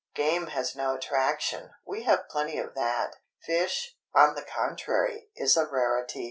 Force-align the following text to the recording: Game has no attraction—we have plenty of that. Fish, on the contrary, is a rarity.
Game 0.15 0.47
has 0.47 0.75
no 0.75 0.95
attraction—we 0.95 2.01
have 2.05 2.27
plenty 2.27 2.57
of 2.57 2.73
that. 2.73 3.17
Fish, 3.43 3.97
on 4.15 4.33
the 4.33 4.41
contrary, 4.41 5.27
is 5.35 5.55
a 5.55 5.67
rarity. 5.67 6.19